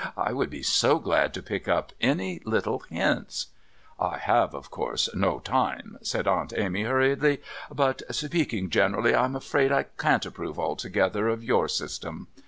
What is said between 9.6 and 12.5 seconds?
I can't approve altogether of your system."